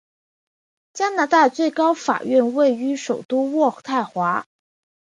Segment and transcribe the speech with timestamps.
[0.93, 4.47] 加拿大最高法院位置于首都渥太华。